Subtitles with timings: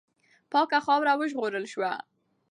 [0.51, 1.91] پاکه خاوره وژغورل سوه.